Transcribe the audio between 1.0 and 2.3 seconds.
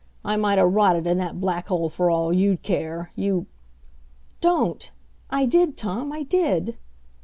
in that black hole for